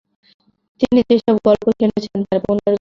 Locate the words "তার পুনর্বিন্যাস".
2.21-2.69